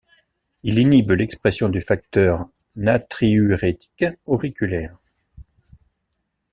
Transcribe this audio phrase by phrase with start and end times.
[0.63, 4.95] Il inhibe l'expression du facteur natriurétique auriculaire.